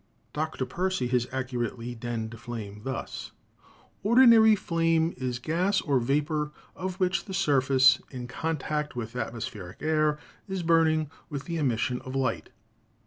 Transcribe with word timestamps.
Dr. 0.33 0.65
Percy 0.65 1.05
has 1.09 1.27
accurately 1.31 1.93
denned 1.93 2.39
flame 2.39 2.81
thus: 2.83 3.33
"Ordinary 4.01 4.55
flame 4.55 5.13
is 5.15 5.37
gas 5.37 5.79
or 5.79 5.99
vapor 5.99 6.51
of 6.75 6.99
which 6.99 7.25
the 7.25 7.35
surface, 7.35 8.01
in 8.09 8.27
contact 8.27 8.95
with 8.95 9.15
atmospheric 9.15 9.77
air, 9.81 10.17
is 10.49 10.63
burning 10.63 11.11
with 11.29 11.45
the 11.45 11.57
emission 11.57 12.01
of 12.01 12.15
light." 12.15 12.49